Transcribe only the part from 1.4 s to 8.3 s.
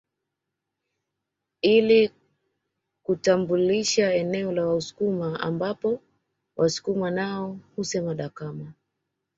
Ili kutambulisha eneo la Wasukuma ambapo Wasukuma nao husema